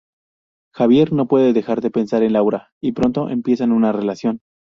Javier 0.73 1.13
no 1.13 1.27
puede 1.27 1.53
dejar 1.53 1.79
de 1.79 1.91
pensar 1.91 2.23
en 2.23 2.33
Laura 2.33 2.71
y 2.81 2.93
pronto 2.93 3.29
empiezan 3.29 3.71
una 3.71 3.91
relación. 3.91 4.41